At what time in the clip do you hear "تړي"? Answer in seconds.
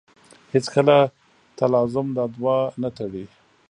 2.97-3.25